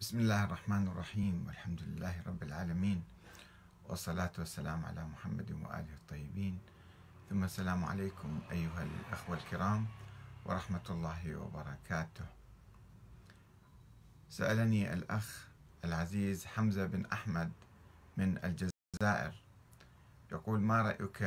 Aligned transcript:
بسم 0.00 0.18
الله 0.18 0.44
الرحمن 0.44 0.88
الرحيم 0.88 1.44
والحمد 1.46 1.80
لله 1.82 2.14
رب 2.26 2.42
العالمين 2.42 3.04
والصلاة 3.88 4.32
والسلام 4.38 4.84
على 4.84 5.04
محمد 5.04 5.52
وآله 5.52 5.94
الطيبين. 6.00 6.58
ثم 7.30 7.44
السلام 7.44 7.84
عليكم 7.84 8.40
أيها 8.50 8.82
الأخوة 8.82 9.36
الكرام 9.36 9.86
ورحمة 10.44 10.86
الله 10.90 11.36
وبركاته. 11.36 12.24
سألني 14.30 14.92
الأخ 14.92 15.48
العزيز 15.84 16.46
حمزة 16.46 16.86
بن 16.86 17.06
أحمد 17.06 17.52
من 18.16 18.38
الجزائر 18.44 19.34
يقول 20.32 20.60
ما 20.60 20.82
رأيك 20.82 21.22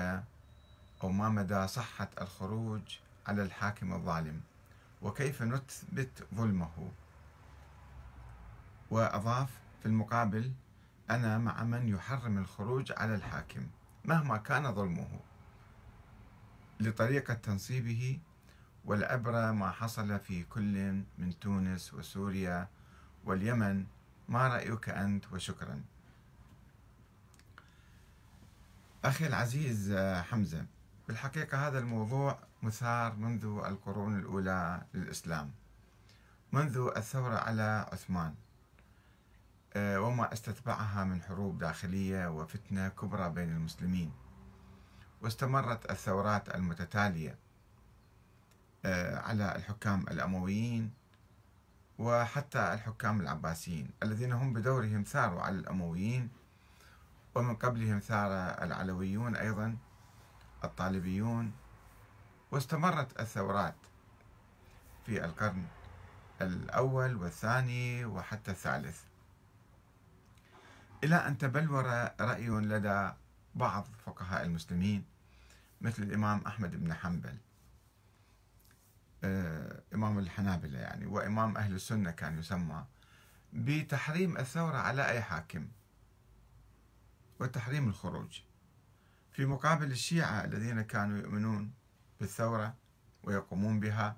أو 1.04 1.10
ما 1.10 1.30
مدى 1.30 1.68
صحة 1.68 2.10
الخروج 2.22 2.98
على 3.28 3.44
الحاكم 3.44 3.94
الظالم؟ 3.94 4.42
وكيف 5.02 5.42
نثبت 5.42 6.28
ظلمه؟ 6.36 6.92
وأضاف 8.90 9.50
في 9.80 9.86
المقابل 9.86 10.52
أنا 11.10 11.38
مع 11.38 11.64
من 11.64 11.88
يحرم 11.88 12.38
الخروج 12.38 12.92
على 12.98 13.16
الحاكم 13.16 13.68
مهما 14.06 14.38
كان 14.38 14.76
ظلمه. 14.76 15.20
لطريقة 16.80 17.34
تنصيبه 17.34 18.20
والعبرة 18.86 19.52
ما 19.52 19.72
حصل 19.72 20.20
في 20.20 20.44
كل 20.44 21.04
من 21.18 21.40
تونس 21.42 21.94
وسوريا 21.94 22.68
واليمن. 23.26 23.86
ما 24.30 24.48
رأيك 24.48 24.90
أنت؟ 24.90 25.34
وشكرا. 25.34 25.82
أخي 29.06 29.28
العزيز 29.28 29.94
حمزة 30.30 30.66
بالحقيقة 31.08 31.68
هذا 31.68 31.80
الموضوع 31.80 32.40
مثار 32.64 33.16
منذ 33.16 33.46
القرون 33.46 34.20
الأولى 34.20 34.82
للإسلام 34.94 35.52
منذ 36.52 36.92
الثورة 36.98 37.36
على 37.36 37.90
عثمان. 37.92 38.36
وما 39.76 40.34
استتبعها 40.34 41.04
من 41.04 41.22
حروب 41.22 41.60
داخلية 41.60 42.28
وفتنة 42.30 42.88
كبرى 42.88 43.30
بين 43.30 43.50
المسلمين 43.50 44.12
واستمرت 45.22 45.92
الثورات 45.92 46.56
المتتالية 46.56 47.36
آه، 48.86 49.20
على 49.20 49.56
الحكام 49.56 50.02
الأمويين 50.02 50.94
وحتى 52.00 52.74
الحكام 52.74 53.22
العباسيين 53.22 53.90
الذين 54.04 54.32
هم 54.32 54.54
بدورهم 54.54 55.04
ثاروا 55.04 55.42
على 55.42 55.56
الأمويين 55.56 56.30
ومن 57.36 57.56
قبلهم 57.56 58.00
ثار 58.00 58.32
العلويون 58.64 59.36
أيضا 59.36 59.78
الطالبيون 60.64 61.52
واستمرت 62.52 63.20
الثورات 63.20 63.76
في 65.06 65.26
القرن 65.26 65.66
الأول 66.42 67.16
والثاني 67.16 68.06
وحتى 68.06 68.52
الثالث. 68.52 69.02
إلى 71.04 71.16
أن 71.16 71.38
تبلور 71.38 71.86
رأي 72.22 72.48
لدى 72.50 73.12
بعض 73.56 73.88
فقهاء 74.06 74.44
المسلمين 74.44 75.06
مثل 75.82 76.04
الإمام 76.04 76.42
أحمد 76.48 76.76
بن 76.76 76.94
حنبل. 76.94 77.38
آه، 79.24 79.82
إمام 79.94 80.20
الحنابلة 80.20 80.80
يعني 80.80 81.06
وإمام 81.06 81.58
أهل 81.58 81.74
السنة 81.74 82.12
كان 82.12 82.40
يسمى 82.40 82.86
بتحريم 83.54 84.38
الثورة 84.38 84.78
على 84.78 85.10
أي 85.10 85.22
حاكم 85.22 85.68
وتحريم 87.40 87.88
الخروج. 87.90 88.42
في 89.32 89.46
مقابل 89.46 89.92
الشيعة 89.92 90.44
الذين 90.46 90.82
كانوا 90.82 91.18
يؤمنون 91.18 91.74
بالثورة 92.20 92.74
ويقومون 93.24 93.80
بها 93.80 94.18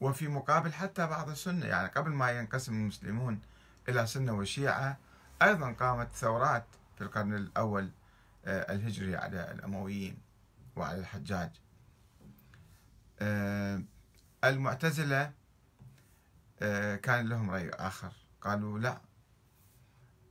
وفي 0.00 0.28
مقابل 0.28 0.72
حتى 0.72 1.06
بعض 1.06 1.28
السنة 1.28 1.66
يعني 1.66 1.88
قبل 1.88 2.10
ما 2.10 2.30
ينقسم 2.30 2.72
المسلمون 2.72 3.40
إلى 3.88 4.06
سنة 4.06 4.32
وشيعة 4.32 4.98
أيضا 5.42 5.72
قامت 5.72 6.12
ثورات 6.12 6.66
في 6.96 7.04
القرن 7.04 7.34
الأول 7.34 7.90
آه، 8.44 8.74
الهجري 8.74 9.16
على 9.16 9.52
الأمويين 9.52 10.18
وعلى 10.76 10.98
الحجاج. 10.98 11.50
آه، 13.18 13.82
المعتزلة 14.44 15.32
آه، 16.62 16.96
كان 16.96 17.28
لهم 17.28 17.50
رأي 17.50 17.70
آخر. 17.70 18.12
قالوا 18.40 18.78
لا 18.78 19.00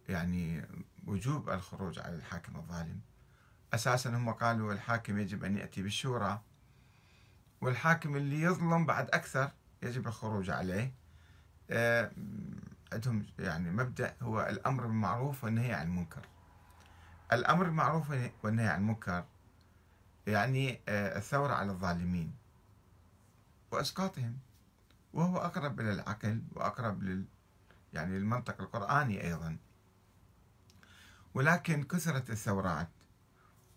يعني 0.10 0.66
وجوب 1.08 1.50
الخروج 1.50 2.00
على 2.00 2.16
الحاكم 2.16 2.56
الظالم. 2.56 3.02
أساسا 3.74 4.10
هم 4.10 4.32
قالوا 4.32 4.74
الحاكم 4.74 5.18
يجب 5.18 5.44
أن 5.44 5.58
يأتي 5.58 5.84
بالشورى 5.84 6.42
والحاكم 7.62 8.16
اللي 8.16 8.42
يظلم 8.42 8.86
بعد 8.86 9.10
أكثر 9.10 9.52
يجب 9.84 10.08
الخروج 10.08 10.50
عليه. 10.50 10.94
عندهم 12.94 13.26
يعني 13.40 13.72
مبدأ 13.72 14.16
هو 14.22 14.42
الأمر 14.42 14.86
بالمعروف 14.88 15.44
والنهي 15.44 15.74
عن 15.74 15.86
المنكر. 15.86 16.26
الأمر 17.34 17.64
بالمعروف 17.64 18.14
والنهي 18.44 18.68
عن 18.68 18.82
المنكر 18.82 19.26
يعني 20.28 20.82
آه، 20.88 21.18
الثورة 21.18 21.54
على 21.54 21.72
الظالمين 21.72 22.34
وإسقاطهم 23.72 24.38
وهو 25.14 25.38
أقرب 25.38 25.80
إلى 25.80 25.92
العقل 25.92 26.42
وأقرب 26.56 27.04
لل 27.04 27.26
يعني 27.94 28.18
المنطق 28.18 28.62
القرآني 28.62 29.24
أيضا. 29.24 29.58
ولكن 31.34 31.84
كثرت 31.84 32.30
الثورات 32.30 32.90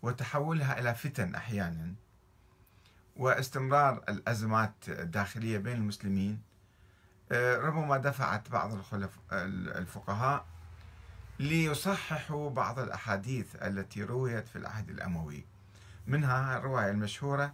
وتحولها 0.01 0.79
إلى 0.79 0.95
فتن 0.95 1.35
أحيانا 1.35 1.95
واستمرار 3.15 4.03
الأزمات 4.09 4.89
الداخلية 4.89 5.57
بين 5.57 5.77
المسلمين 5.77 6.41
ربما 7.31 7.97
دفعت 7.97 8.49
بعض 8.49 8.77
الفقهاء 9.31 10.45
ليصححوا 11.39 12.49
بعض 12.49 12.79
الأحاديث 12.79 13.55
التي 13.55 14.03
رويت 14.03 14.47
في 14.47 14.55
العهد 14.55 14.89
الأموي. 14.89 15.45
منها 16.07 16.57
الرواية 16.57 16.91
المشهورة 16.91 17.53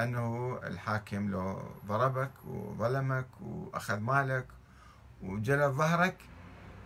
أنه 0.00 0.58
الحاكم 0.64 1.30
لو 1.30 1.74
ضربك 1.86 2.30
وظلمك 2.44 3.26
وأخذ 3.40 3.98
مالك 3.98 4.46
وجلد 5.22 5.70
ظهرك 5.70 6.16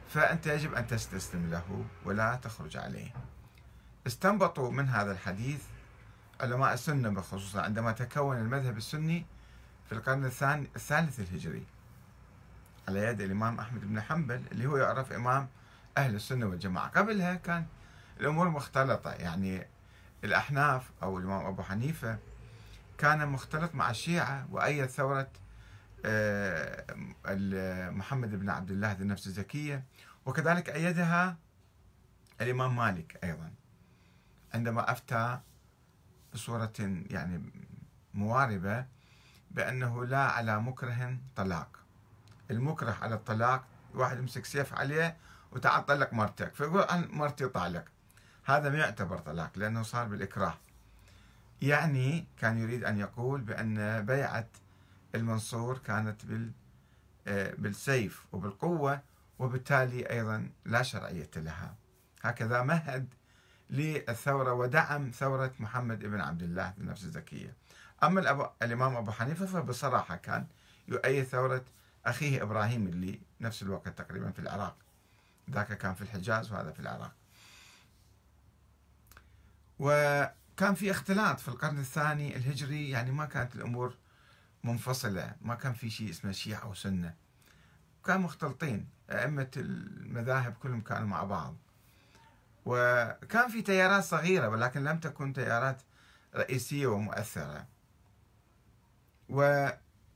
فأنت 0.09 0.47
يجب 0.47 0.75
أن 0.75 0.87
تستسلم 0.87 1.51
له 1.51 1.85
ولا 2.05 2.37
تخرج 2.37 2.77
عليه. 2.77 3.11
استنبطوا 4.07 4.71
من 4.71 4.89
هذا 4.89 5.13
الحديث 5.13 5.63
علماء 6.41 6.75
السنة 6.75 7.09
بخصوصا 7.09 7.63
عندما 7.63 7.93
تكون 7.93 8.37
المذهب 8.37 8.77
السني 8.77 9.27
في 9.89 9.93
القرن 9.95 10.25
الثاني 10.25 10.69
الثالث 10.77 11.21
الهجري. 11.21 11.67
على 12.89 13.05
يد 13.05 13.21
الإمام 13.21 13.61
أحمد 13.61 13.81
بن 13.81 14.01
حنبل 14.01 14.43
اللي 14.53 14.67
هو 14.67 14.77
يعرف 14.77 15.13
إمام 15.13 15.49
أهل 15.99 16.15
السنة 16.15 16.47
والجماعة. 16.47 16.89
قبلها 16.89 17.35
كان 17.35 17.67
الأمور 18.21 18.49
مختلطة. 18.49 19.11
يعني 19.11 19.67
الأحناف 20.25 20.91
أو 21.03 21.19
الإمام 21.19 21.47
أبو 21.47 21.63
حنيفة 21.63 22.19
كان 22.99 23.29
مختلط 23.29 23.75
مع 23.75 23.91
الشيعة 23.91 24.47
وأيد 24.51 24.87
ثورة 24.87 25.31
آه، 26.05 26.85
محمد 27.91 28.35
بن 28.35 28.51
عبد 28.51 28.71
الله 28.71 28.93
ذي 28.93 29.03
النفس 29.03 29.27
الزكية. 29.27 29.85
وكذلك 30.27 30.71
أيدها 30.71 31.37
الإمام 32.41 32.77
مالك 32.77 33.25
أيضا. 33.25 33.53
عندما 34.55 34.93
أفتى 34.93 35.41
بصورة 36.35 36.73
يعني 37.11 37.53
مواربة 38.15 38.87
بأنه 39.51 40.05
لا 40.05 40.23
على 40.23 40.61
مكره 40.61 41.19
طلاق. 41.37 41.78
المكره 42.51 42.97
على 43.03 43.15
الطلاق 43.15 43.65
واحد 43.95 44.19
يمسك 44.19 44.45
سيف 44.45 44.75
عليه 44.75 45.17
وتعال 45.53 45.87
طلق 45.87 46.13
مرتك. 46.13 46.55
فيقول 46.55 46.83
أنا 46.83 47.07
مرتي 47.11 47.49
طالق 47.49 47.85
هذا 48.45 48.71
ما 48.71 48.79
يعتبر 48.79 49.19
طلاق 49.19 49.59
لأنه 49.59 49.83
صار 49.83 50.07
بالإكراه. 50.07 50.55
يعني 51.63 52.27
كان 52.37 52.59
يريد 52.59 52.85
أن 52.85 52.99
يقول 52.99 53.41
بأن 53.41 54.07
بيعة 54.07 54.49
المنصور 55.15 55.79
كانت 55.79 56.25
بال 56.25 56.53
آه، 57.27 57.55
بالسيف 57.59 58.25
وبالقوة 58.33 59.01
وبالتالي 59.39 60.11
أيضا 60.11 60.51
لا 60.65 60.83
شرعية 60.83 61.31
لها. 61.37 61.75
هكذا 62.23 62.63
مهد 62.63 63.15
للثورة 63.71 64.53
ودعم 64.53 65.11
ثورة 65.11 65.53
محمد 65.59 65.99
بن 65.99 66.21
عبد 66.21 66.43
الله 66.43 66.75
بنفس 66.79 67.05
الزكية. 67.05 67.57
أما 68.03 68.51
الإمام 68.63 68.97
أبو 68.97 69.11
حنيفة 69.11 69.47
فبصراحة 69.47 70.17
كان 70.17 70.47
يؤيد 70.89 71.25
ثورة 71.25 71.65
أخيه 72.11 72.43
إبراهيم 72.43 72.87
اللي 72.87 73.21
نفس 73.41 73.63
الوقت 73.63 73.89
تقريبا 73.89 74.31
في 74.31 74.39
العراق. 74.39 74.77
ذاك 75.51 75.79
كان 75.79 75.95
في 75.95 76.03
الحجاز 76.03 76.53
وهذا 76.53 76.73
في 76.73 76.81
العراق. 76.81 77.13
وكان 79.79 80.75
في 80.75 80.91
اختلاط 80.91 81.41
في 81.41 81.49
القرن 81.49 81.79
الثاني 81.79 82.37
الهجري 82.37 82.91
يعني 82.91 83.11
ما 83.13 83.25
كانت 83.25 83.57
الأمور 83.57 83.95
منفصلة 84.65 85.35
ما 85.43 85.55
كان 85.55 85.73
في 85.73 85.91
شيء 85.91 86.11
اسمه 86.11 86.33
شيعة 86.33 86.69
وسنة 86.71 87.15
كانوا 88.05 88.23
مختلطين 88.23 88.89
أئمة 89.11 89.51
المذاهب 89.57 90.53
كلهم 90.53 90.81
كانوا 90.81 91.09
مع 91.09 91.25
بعض. 91.25 91.55
وكان 92.65 93.49
في 93.49 93.63
تيارات 93.63 94.05
صغيرة 94.05 94.49
ولكن 94.49 94.85
لم 94.85 94.99
تكن 94.99 95.33
تيارات 95.33 95.83
رئيسية 96.35 96.87
ومؤثرة. 96.87 97.67
و 99.29 99.69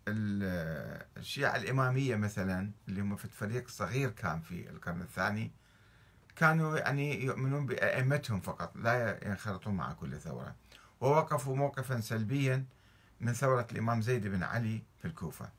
الشيعة 0.08 1.56
الإمامية 1.56 2.16
مثلا 2.16 2.70
اللي 2.88 3.00
هم 3.00 3.16
في 3.16 3.28
فريق 3.28 3.68
صغير 3.68 4.10
كان 4.10 4.40
في 4.40 4.70
القرن 4.70 5.00
الثاني 5.00 5.50
كانوا 6.36 6.78
يعني 6.78 7.24
يؤمنون 7.24 7.66
بأئمتهم 7.66 8.40
فقط 8.40 8.76
لا 8.76 9.26
ينخرطون 9.26 9.74
مع 9.74 9.92
كل 9.92 10.20
ثورة. 10.20 10.54
ووقفوا 11.00 11.56
موقفا 11.56 12.00
سلبيا 12.00 12.64
من 13.20 13.32
ثورة 13.32 13.66
الإمام 13.72 14.02
زيد 14.02 14.26
بن 14.26 14.42
علي 14.42 14.82
في 14.98 15.04
الكوفة 15.04 15.50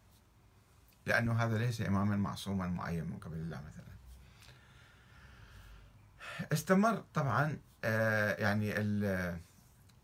لأنه 1.06 1.34
هذا 1.34 1.58
ليس 1.58 1.82
إماما 1.82 2.16
معصوما 2.16 2.68
معين 2.68 3.04
من 3.04 3.18
قبل 3.18 3.38
الله 3.38 3.62
مثلا. 3.62 3.94
استمر 6.54 7.04
طبعا 7.14 7.58
آه، 7.86 8.36
يعني 8.36 8.74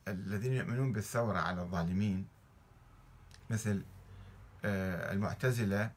الذين 0.08 0.54
يؤمنون 0.54 0.94
بالثورة 0.94 1.40
على 1.40 1.62
الظالمين 1.62 2.28
مثل 3.50 3.84
المعتزلة 4.66 5.92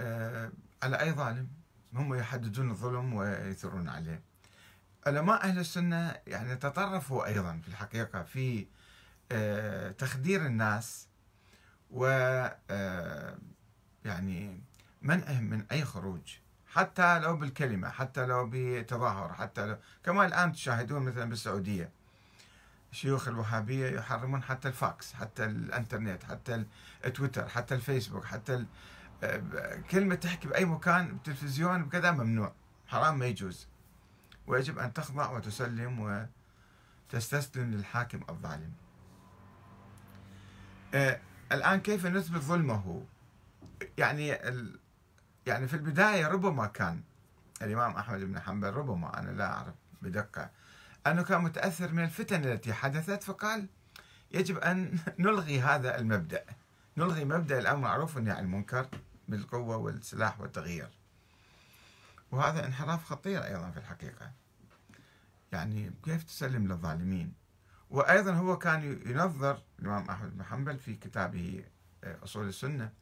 آه، 0.00 0.52
على 0.82 1.00
أي 1.00 1.12
ظالم؟ 1.12 1.48
هم 1.94 2.14
يحددون 2.14 2.70
الظلم 2.70 3.14
ويثرون 3.14 3.88
عليه. 3.88 4.22
علماء 5.06 5.44
أهل 5.44 5.58
السنة 5.58 6.16
يعني 6.26 6.56
تطرفوا 6.56 7.26
أيضا 7.26 7.60
في 7.62 7.68
الحقيقة 7.68 8.22
في 8.22 8.66
تخدير 9.98 10.46
الناس 10.46 11.06
و 11.90 12.06
يعني 14.04 14.60
منعهم 15.02 15.44
من 15.44 15.64
أي 15.72 15.84
خروج 15.84 16.36
حتى 16.66 17.18
لو 17.18 17.36
بالكلمة 17.36 17.88
حتى 17.88 18.26
لو 18.26 18.50
بتظاهر 18.52 19.32
حتى 19.32 19.66
لو 19.66 19.76
كما 20.04 20.26
الآن 20.26 20.52
تشاهدون 20.52 21.02
مثلا 21.02 21.24
بالسعودية. 21.24 21.90
شيوخ 22.92 23.28
الوهابية 23.28 23.86
يحرمون 23.98 24.42
حتى 24.42 24.68
الفاكس 24.68 25.12
حتى 25.12 25.44
الانترنت 25.44 26.24
حتى 26.24 26.64
التويتر 27.04 27.48
حتى 27.48 27.74
الفيسبوك 27.74 28.24
حتى 28.24 28.66
كلمة 29.90 30.14
تحكي 30.14 30.48
بأي 30.48 30.64
مكان 30.64 31.16
بتلفزيون 31.16 31.84
بكذا 31.84 32.10
ممنوع. 32.10 32.52
حرام 32.86 33.18
ما 33.18 33.26
يجوز. 33.26 33.68
ويجب 34.46 34.78
أن 34.78 34.92
تخضع 34.92 35.30
وتسلم 35.30 36.26
وتستسلم 37.10 37.70
للحاكم 37.70 38.20
الظالم. 38.28 38.72
آه، 40.94 41.20
الآن 41.52 41.80
كيف 41.80 42.06
نثبت 42.06 42.40
ظلمه؟ 42.40 43.04
يعني 43.98 44.26
يعني 45.46 45.68
في 45.68 45.74
البداية 45.74 46.28
ربما 46.28 46.66
كان 46.66 47.02
الإمام 47.62 47.96
أحمد 47.96 48.20
بن 48.20 48.40
حنبل 48.40 48.70
ربما 48.70 49.18
أنا 49.18 49.30
لا 49.30 49.52
أعرف 49.52 49.74
بدقة 50.02 50.50
أنه 51.06 51.22
كان 51.22 51.42
متأثر 51.42 51.92
من 51.92 52.04
الفتن 52.04 52.44
التي 52.44 52.72
حدثت 52.72 53.22
فقال 53.22 53.66
يجب 54.30 54.58
أن 54.58 54.98
نلغي 55.18 55.60
هذا 55.60 55.98
المبدأ. 55.98 56.44
نلغي 56.96 57.24
مبدأ 57.24 57.58
الأمر 57.58 57.80
معروف 57.80 58.16
والنهي 58.16 58.36
عن 58.36 58.44
المنكر 58.44 58.88
بالقوة 59.28 59.76
والسلاح 59.76 60.40
والتغيير. 60.40 60.88
وهذا 62.30 62.66
انحراف 62.66 63.04
خطير 63.04 63.44
أيضا 63.44 63.70
في 63.70 63.76
الحقيقة. 63.76 64.32
يعني 65.52 65.92
كيف 66.04 66.22
تسلم 66.22 66.68
للظالمين؟ 66.68 67.34
وأيضا 67.90 68.32
هو 68.32 68.58
كان 68.58 69.00
ينظر 69.06 69.62
الإمام 69.78 70.10
أحمد 70.10 70.36
بن 70.36 70.44
حنبل 70.44 70.78
في 70.78 70.94
كتابه 70.94 71.64
آه، 72.04 72.18
أصول 72.24 72.48
السنة 72.48 72.92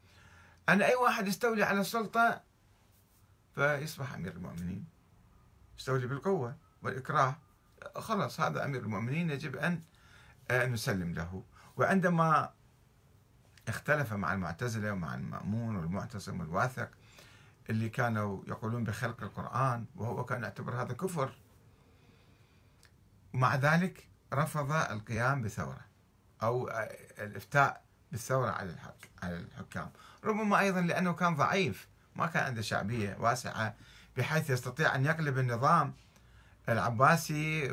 أن 0.69 0.83
أي 0.83 0.95
واحد 0.95 1.29
يستولي 1.29 1.63
على 1.63 1.81
السلطة 1.81 2.41
فيصبح 3.55 4.15
أمير 4.15 4.33
المؤمنين. 4.33 4.85
يستولي 5.79 6.07
بالقوة 6.07 6.57
والإكراه. 6.83 7.37
خلاص 7.97 8.41
هذا 8.41 8.65
أمير 8.65 8.81
المؤمنين 8.81 9.31
يجب 9.31 9.57
أن 9.57 9.81
نسلم 10.53 11.15
له. 11.15 11.43
وعندما 11.77 12.51
اختلف 13.69 14.13
مع 14.13 14.33
المعتزلة 14.33 14.93
ومع 14.93 15.15
المأمون 15.15 15.77
والمعتصم 15.77 16.41
والواثق 16.41 16.89
اللي 17.71 17.89
كانوا 17.89 18.43
يقولون 18.49 18.85
بخلق 18.85 19.23
القرآن 19.23 19.85
وهو 19.97 20.25
كان 20.25 20.43
يعتبر 20.43 20.83
هذا 20.83 20.93
كفر 20.93 21.33
ومع 23.35 23.57
ذلك 23.57 24.09
رفض 24.33 24.73
القيام 24.73 25.43
بثورة 25.43 25.81
أو 26.43 26.69
الإفتاء 27.19 27.83
بالثورة 28.13 28.51
على 28.51 28.75
على 29.23 29.37
الحكام. 29.37 29.91
ربما 30.25 30.61
أيضا 30.61 30.81
لأنه 30.81 31.13
كان 31.13 31.37
ضعيف 31.37 31.89
ما 32.17 32.27
كان 32.27 32.45
عنده 32.45 32.63
شعبية 32.63 33.17
واسعة 33.21 33.75
بحيث 34.17 34.51
يستطيع 34.51 34.95
أن 34.95 35.05
يقلب 35.05 35.39
النظام 35.39 35.95
العباسي 36.69 37.69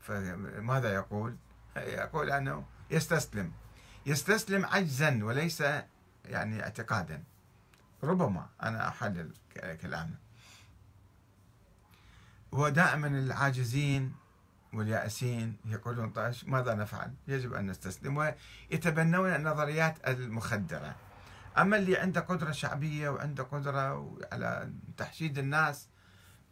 فماذا 0.00 0.94
يقول؟ 0.94 1.36
يقول 1.76 2.30
أنه 2.30 2.64
يستسلم 2.90 3.52
يستسلم 4.06 4.64
عجزا 4.64 5.24
وليس 5.24 5.62
يعني 6.24 6.62
اعتقادا 6.62 7.22
ربما 8.02 8.46
أنا 8.62 8.88
أحلل 8.88 9.34
كلامه 9.82 10.14
هو 12.54 12.68
دائما 12.68 13.06
العاجزين 13.06 14.12
واليائسين 14.72 15.56
يقولون 15.64 16.10
طيب 16.10 16.34
ماذا 16.46 16.74
نفعل؟ 16.74 17.14
يجب 17.28 17.52
أن 17.54 17.66
نستسلم 17.66 18.16
ويتبنون 18.16 19.34
النظريات 19.34 20.08
المخدرة. 20.08 20.96
أما 21.58 21.76
اللي 21.76 21.96
عنده 21.96 22.20
قدرة 22.20 22.50
شعبية 22.50 23.08
وعنده 23.08 23.44
قدرة 23.44 24.16
على 24.32 24.72
تحشيد 24.96 25.38
الناس 25.38 25.88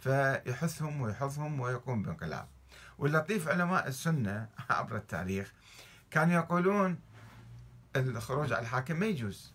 فيحثهم 0.04 1.00
ويحثهم 1.00 1.60
ويقوم 1.60 2.02
بانقلاب. 2.02 2.48
واللطيف 2.98 3.48
علماء 3.48 3.88
السنة 3.88 4.48
عبر 4.70 4.96
التاريخ 4.96 5.52
كانوا 6.10 6.34
يقولون 6.34 6.98
الخروج 7.96 8.52
على 8.52 8.62
الحاكم 8.62 9.00
ما 9.00 9.06
يجوز 9.06 9.52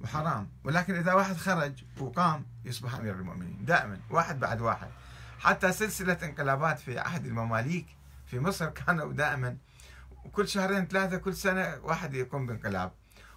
وحرام. 0.00 0.48
ولكن 0.64 0.94
إذا 0.94 1.12
واحد 1.12 1.36
خرج 1.36 1.84
وقام 2.00 2.46
يصبح 2.64 2.94
أمير 2.94 3.14
المؤمنين 3.14 3.64
دائما 3.64 4.00
واحد 4.10 4.40
بعد 4.40 4.60
واحد. 4.60 4.88
حتى 5.38 5.72
سلسلة 5.72 6.18
انقلابات 6.22 6.78
في 6.78 6.98
عهد 6.98 7.26
المماليك 7.26 7.86
في 8.26 8.40
مصر 8.40 8.66
كانوا 8.86 9.12
دائما 9.12 9.56
كل 10.32 10.48
شهرين 10.48 10.86
ثلاثة 10.86 11.16
كل 11.16 11.34
سنة 11.34 11.78
واحد 11.82 12.14
يقوم 12.14 12.46
بانقلاب. 12.46 12.92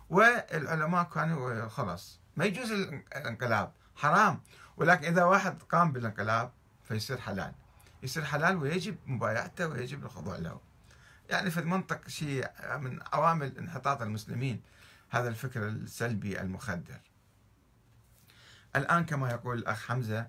والعلماء 0.10 1.04
كانوا 1.04 1.68
خلاص 1.68 2.20
ما 2.36 2.46
يجوز 2.46 2.72
الانقلاب. 2.72 3.72
حرام. 3.98 4.42
ولكن 4.78 5.06
إذا 5.06 5.24
واحد 5.24 5.62
قام 5.64 5.92
بالانقلاب 5.92 6.52
فيصير 6.84 7.18
حلال. 7.18 7.54
يصير 8.04 8.26
حلال 8.26 8.58
ويجب 8.58 8.98
مبايعته 9.06 9.68
ويجب 9.68 10.06
الخضوع 10.06 10.38
له. 10.38 10.60
يعني 11.30 11.52
في 11.52 11.60
المنطق 11.60 12.08
شيء 12.08 12.50
من 12.78 13.00
عوامل 13.14 13.58
انحطاط 13.58 14.02
المسلمين 14.02 14.62
هذا 15.10 15.30
الفكر 15.30 15.68
السلبي 15.68 16.42
المخدر. 16.42 17.00
الآن 18.76 19.06
كما 19.06 19.32
يقول 19.32 19.58
الأخ 19.58 19.88
حمزة 19.88 20.28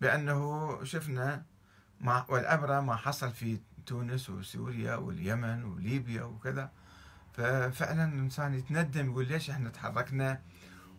بأنه 0.00 0.78
شفنا 0.84 1.42
ما 2.00 2.26
والأبرة 2.28 2.80
ما 2.80 2.96
حصل 2.96 3.32
في 3.32 3.60
تونس 3.86 4.30
وسوريا 4.30 4.94
واليمن 4.94 5.64
وليبيا 5.64 6.22
وكذا. 6.22 6.70
ففعلا 7.32 8.04
الإنسان 8.04 8.54
يتندم 8.54 9.10
يقول 9.10 9.28
ليش 9.28 9.50
إحنا 9.50 9.70
تحركنا 9.70 10.40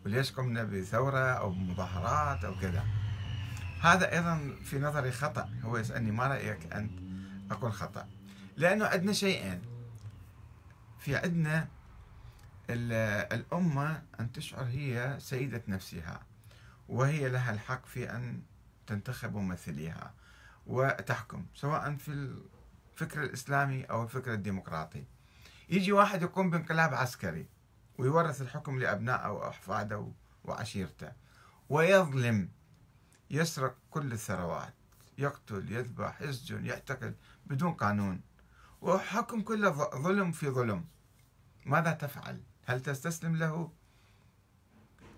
وليش 0.04 0.32
قمنا 0.32 0.64
بثورة 0.64 1.18
أو 1.18 1.52
مظاهرات 1.52 2.44
أو 2.44 2.58
كذا. 2.60 2.84
هذا 3.80 4.12
أيضا 4.12 4.56
في 4.64 4.78
نظري 4.78 5.12
خطأ. 5.12 5.50
هو 5.62 5.76
يسألني 5.76 6.10
ما 6.10 6.26
رأيك 6.26 6.72
أنت؟ 6.72 6.92
أقول 7.50 7.72
خطأ. 7.72 8.08
لأنه 8.56 8.86
عندنا 8.86 9.12
شيئين. 9.12 9.62
في 10.98 11.16
عندنا 11.16 11.68
الأمة 12.70 14.02
أن 14.20 14.32
تشعر 14.32 14.64
هي 14.64 15.16
سيدة 15.18 15.62
نفسها 15.68 16.20
وهي 16.88 17.28
لها 17.28 17.52
الحق 17.52 17.86
في 17.86 18.10
أن 18.10 18.42
تنتخب 18.86 19.34
ممثليها 19.36 20.14
وتحكم 20.66 21.46
سواء 21.54 21.96
في 21.96 22.36
الفكر 22.92 23.22
الإسلامي 23.22 23.84
أو 23.84 24.02
الفكر 24.02 24.32
الديمقراطي. 24.32 25.04
يجي 25.68 25.92
واحد 25.92 26.22
يقوم 26.22 26.50
بانقلاب 26.50 26.94
عسكري. 26.94 27.46
ويورث 27.98 28.42
الحكم 28.42 28.78
لأبنائه 28.78 29.16
أو 29.16 29.48
أحفاده 29.48 30.12
وعشيرته 30.44 31.12
ويظلم 31.68 32.48
يسرق 33.30 33.76
كل 33.90 34.12
الثروات 34.12 34.74
يقتل 35.18 35.72
يذبح 35.72 36.22
يسجن 36.22 36.66
يعتقل 36.66 37.14
بدون 37.46 37.72
قانون 37.72 38.20
وحكم 38.80 39.42
كله 39.42 39.70
ظلم 40.02 40.32
في 40.32 40.48
ظلم 40.48 40.84
ماذا 41.66 41.92
تفعل؟ 41.92 42.40
هل 42.66 42.80
تستسلم 42.80 43.36
له؟ 43.36 43.72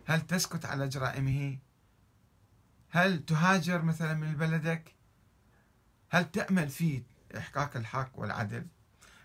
هل 0.07 0.21
تسكت 0.21 0.65
على 0.65 0.89
جرائمه؟ 0.89 1.59
هل 2.91 3.25
تهاجر 3.25 3.83
مثلا 3.83 4.15
من 4.15 4.37
بلدك 4.37 4.95
هل 6.11 6.31
تأمل 6.31 6.69
في 6.69 7.03
إحقاق 7.37 7.77
الحق 7.77 8.11
والعدل 8.15 8.67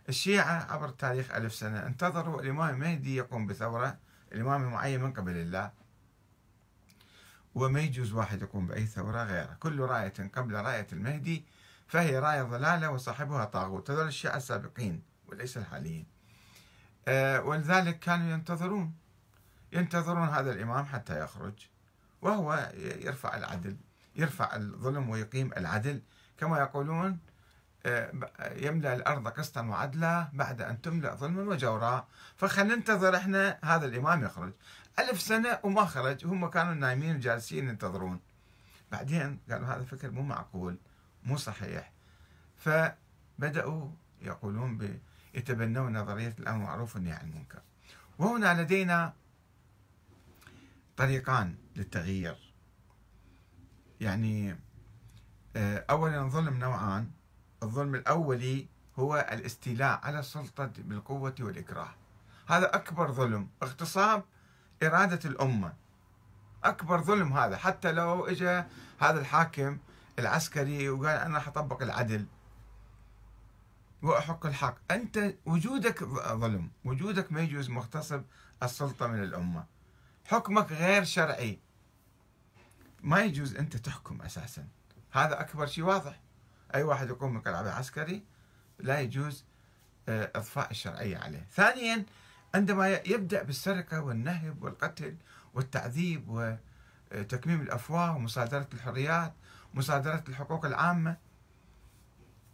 الشيعة 0.10 0.72
عبر 0.74 0.90
التاريخ 0.90 1.32
ألف 1.32 1.54
سنة 1.54 1.86
انتظروا 1.86 2.42
الإمام 2.42 2.70
المهدي 2.70 3.16
يقوم 3.16 3.48
بثورة 3.48 3.98
الإمام 4.32 4.72
معين 4.72 5.04
من 5.04 5.14
قبل 5.14 5.32
الله 5.32 5.72
وما 7.56 7.80
يجوز 7.80 8.14
واحد 8.14 8.42
يقوم 8.42 8.68
بأي 8.68 8.86
ثورة 8.86 9.24
غيره. 9.24 9.58
كل 9.60 9.80
راية 9.80 10.14
قبل 10.36 10.54
راية 10.54 10.88
المهدي 10.94 11.46
فهي 11.88 12.20
راية 12.20 12.42
ضلالة 12.44 12.90
وصاحبها 12.90 13.46
طاغوت. 13.46 13.92
هذول 13.92 14.08
الشيعة 14.08 14.38
السابقين 14.38 15.04
وليس 15.28 15.58
الحاليين. 15.58 16.06
آه، 17.08 17.42
ولذلك 17.42 18.00
كانوا 18.00 18.32
ينتظرون 18.32 18.94
ينتظرون 19.74 20.28
هذا 20.28 20.52
الإمام 20.52 20.86
حتى 20.86 21.20
يخرج 21.20 21.54
وهو 22.22 22.72
يرفع 22.76 23.38
العدل 23.38 23.78
يرفع 24.16 24.56
الظلم 24.56 25.10
ويقيم 25.10 25.54
العدل. 25.58 26.02
كما 26.38 26.60
يقولون 26.60 27.20
يملأ 28.56 28.96
الأرض 28.96 29.28
قسطا 29.28 29.62
وعدلا 29.62 30.30
بعد 30.34 30.62
أن 30.62 30.82
تملأ 30.82 31.16
ظلما 31.16 31.42
وجورا. 31.42 32.08
فخلينا 32.38 32.76
ننتظر 32.76 33.16
إحنا 33.16 33.60
هذا 33.64 33.86
الإمام 33.86 34.24
يخرج. 34.24 34.54
ألف 35.00 35.22
سنة 35.22 35.60
وما 35.64 35.86
خرج 35.86 36.26
هم 36.26 36.50
كانوا 36.50 36.74
نايمين 36.74 37.16
وجالسين 37.16 37.70
ينتظرون. 37.70 38.20
بعدين 38.92 39.40
قالوا 39.52 39.68
هذا 39.68 39.84
فكر 39.84 40.12
مو 40.12 40.22
معقول 40.22 40.78
مو 41.24 41.38
صحيح. 41.38 41.92
فبدأوا 42.58 43.90
يقولون 44.22 45.00
يتبنون 45.34 45.98
نظرية 45.98 46.36
الأمر 46.40 46.58
المعروف 46.58 46.96
والنهي 46.96 47.14
عن 47.14 47.30
المنكر. 47.30 47.62
وهنا 48.18 48.62
لدينا 48.62 49.14
طريقان 50.98 51.56
للتغيير. 51.76 52.54
يعني 54.02 54.56
آه، 55.56 55.86
أولا 55.90 56.30
ظلم 56.30 56.58
نوعان. 56.58 57.12
الظلم 57.64 57.96
الأولي 57.96 58.68
هو 59.00 59.28
الاستيلاء 59.32 60.00
على 60.04 60.20
السلطة 60.20 60.72
بالقوة 60.78 61.36
والإكراه. 61.40 61.90
هذا 62.48 62.76
أكبر 62.76 63.12
ظلم 63.12 63.50
اغتصاب 63.64 64.24
إرادة 64.84 65.30
الأمة. 65.30 65.74
أكبر 66.64 67.02
ظلم 67.02 67.34
هذا. 67.34 67.58
حتى 67.58 67.92
لو 67.92 68.26
إجا 68.26 68.68
هذا 69.00 69.20
الحاكم 69.20 69.78
العسكري 70.20 70.90
وقال 70.90 71.18
أنا 71.18 71.40
حطبق 71.40 71.82
العدل 71.82 72.26
وأحق 74.02 74.46
الحق. 74.46 74.78
أنت 74.92 75.36
وجودك 75.46 76.04
ظلم. 76.34 76.72
وجودك 76.86 77.32
ما 77.32 77.42
يجوز 77.42 77.70
مغتصب 77.70 78.24
السلطة 78.64 79.08
من 79.08 79.24
الأمة. 79.24 79.66
حكمك 80.26 80.72
غير 80.72 81.04
شرعي. 81.04 81.60
ما 83.04 83.22
يجوز 83.22 83.56
أنت 83.56 83.78
تحكم 83.78 84.22
أساسا. 84.22 84.68
هذا 85.12 85.42
أكبر 85.42 85.66
شيء 85.66 85.84
واضح. 85.84 86.20
أي 86.76 86.84
واحد 86.84 87.10
يقوم 87.10 87.40
بقلعة 87.40 87.70
عسكري 87.70 88.24
لا 88.80 89.00
يجوز 89.00 89.46
آه، 90.10 90.32
إضفاء 90.36 90.72
الشرعية 90.72 91.18
عليه. 91.18 91.48
ثانيا 91.52 92.06
عندما 92.56 92.90
يبدأ 92.90 93.44
بالسرقة 93.44 94.02
والنهب 94.02 94.64
والقتل 94.64 95.16
والتعذيب 95.54 96.30
وتكميم 96.30 97.62
الأفواه 97.62 98.16
ومصادرة 98.16 98.68
الحريات 98.74 99.34
مصادرة 99.74 100.24
الحقوق 100.30 100.66
العامة 100.66 101.18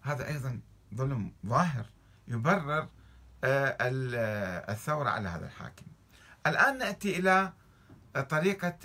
هذا 0.01 0.27
أيضا 0.27 0.59
ظلم 0.95 1.31
ظاهر 1.45 1.85
يبرر 2.27 2.87
آه، 3.43 3.77
الثورة 4.71 5.09
على 5.09 5.29
هذا 5.29 5.45
الحاكم. 5.45 5.85
الآن 6.47 6.77
نأتي 6.77 7.19
إلى 7.19 7.53
طريقة 8.29 8.77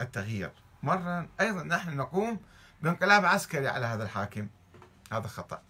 التغيير. 0.00 0.52
مرة 0.82 1.28
أيضا 1.40 1.62
نحن 1.62 1.96
نقوم 1.96 2.40
بانقلاب 2.82 3.24
عسكري 3.24 3.68
على 3.68 3.86
هذا 3.86 4.04
الحاكم. 4.04 4.48
هذا 5.12 5.26
خطأ. 5.26 5.62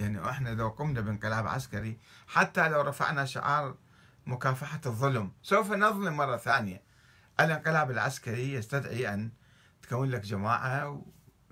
يعني 0.00 0.30
إحنا 0.30 0.48
لو 0.48 0.68
قمنا 0.68 1.00
بانقلاب 1.00 1.46
عسكري 1.46 1.98
حتى 2.26 2.68
لو 2.68 2.80
رفعنا 2.80 3.24
شعار 3.24 3.74
مكافحة 4.26 4.80
الظلم 4.86 5.32
سوف 5.42 5.72
نظلم 5.72 6.16
مرة 6.16 6.36
ثانية. 6.36 6.82
الانقلاب 7.40 7.90
العسكري 7.90 8.52
يستدعي 8.52 9.14
أن 9.14 9.30
تكون 9.82 10.10
لك 10.10 10.20
جماعة 10.20 11.02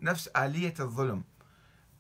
نفس 0.03 0.29
آلية 0.29 0.75
الظلم. 0.81 1.25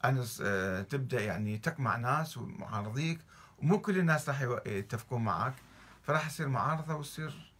أن 0.04 0.24
آه، 0.42 0.82
تبدأ 0.82 1.20
يعني 1.20 1.58
تقمع 1.58 1.96
ناس 1.96 2.36
ومعارضيك 2.38 3.20
ومو 3.58 3.80
كل 3.80 3.98
الناس 3.98 4.28
راح 4.28 4.42
يتفقون 4.66 5.24
معك 5.24 5.54
فراح 6.02 6.26
يصير 6.26 6.48
معارضة 6.48 6.94
ويصير 6.94 7.52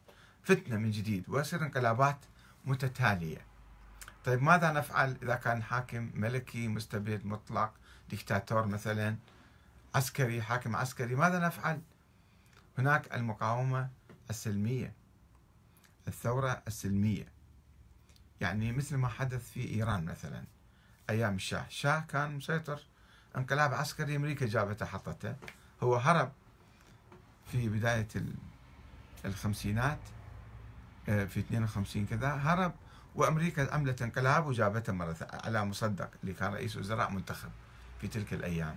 فتنة 0.43 0.77
من 0.77 0.91
جديد 0.91 1.29
ويصير 1.29 1.63
انقلابات 1.63 2.19
متتالية. 2.65 3.52
طيب 4.25 4.43
ماذا 4.43 4.73
نفعل 4.73 5.17
إذا 5.23 5.35
كان 5.35 5.63
حاكم 5.63 6.11
ملكي 6.15 6.69
مستبد 6.69 7.25
مطلق 7.27 7.73
ديكتاتور 8.11 8.67
مثلا 8.67 9.17
عسكري 9.95 10.43
حاكم 10.43 10.77
عسكري 10.77 11.15
ماذا 11.15 11.39
نفعل؟ 11.39 11.81
هناك 12.79 13.15
المقاومة 13.15 13.89
السلمية 14.31 14.93
الثورة 16.09 16.63
السلمية. 16.67 17.29
يعني 18.41 18.73
مثل 18.73 18.97
ما 18.97 19.09
حدث 19.09 19.51
في 19.51 19.75
إيران 19.75 20.05
مثلا 20.05 20.45
أيام 21.11 21.35
الشاه 21.35 21.67
الشاه 21.67 22.01
كان 22.01 22.37
مسيطر 22.37 22.81
انقلاب 23.37 23.75
عسكري 23.75 24.17
أمريكا 24.17 24.47
جابته 24.47 24.87
حطته. 24.87 25.37
هو 25.83 25.97
هرب 25.97 26.33
في 27.53 27.69
بداية 27.69 28.09
الخمسينات 29.25 29.99
آه، 31.09 31.25
في 31.25 31.41
52 31.41 32.07
كذا 32.07 32.35
هرب 32.35 32.73
وأمريكا 33.15 33.75
عملت 33.75 34.03
انقلاب 34.03 34.47
وجابته 34.47 34.93
مرة 34.93 35.17
على 35.21 35.65
مصدق 35.65 36.11
اللي 36.23 36.35
كان 36.35 36.53
رئيس 36.53 36.77
وزراء 36.77 37.11
منتخب 37.11 37.51
في 38.01 38.09
تلك 38.09 38.33
الأيام. 38.33 38.77